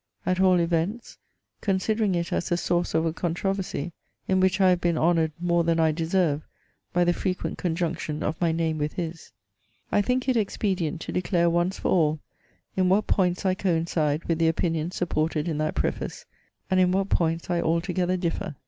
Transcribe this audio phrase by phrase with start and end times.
[0.25, 1.19] At all events,
[1.61, 3.93] considering it as the source of a controversy,
[4.27, 6.41] in which I have been honoured more than I deserve
[6.91, 9.31] by the frequent conjunction of my name with his,
[9.91, 12.19] I think it expedient to declare once for all,
[12.75, 16.25] in what points I coincide with the opinions supported in that preface,
[16.71, 18.55] and in what points I altogether differ.